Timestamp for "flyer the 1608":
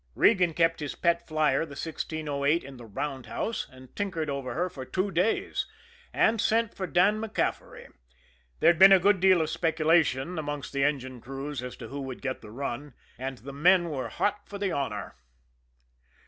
1.27-2.63